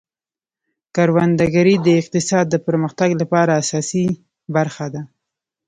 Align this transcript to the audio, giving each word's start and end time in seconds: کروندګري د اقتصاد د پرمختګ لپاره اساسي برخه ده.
کروندګري 0.95 1.75
د 1.85 1.87
اقتصاد 2.01 2.45
د 2.49 2.55
پرمختګ 2.67 3.09
لپاره 3.21 3.51
اساسي 3.61 4.05
برخه 4.55 4.85
ده. 4.93 5.01